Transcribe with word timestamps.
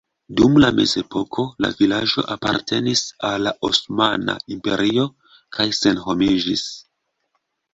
Dum 0.39 0.53
la 0.61 0.69
mezepoko 0.77 1.43
la 1.65 1.69
vilaĝo 1.81 2.23
apartenis 2.37 3.03
al 3.29 3.45
la 3.49 3.53
Osmana 3.69 4.37
Imperio 4.57 5.07
kaj 5.59 5.69
senhomiĝis. 5.83 6.69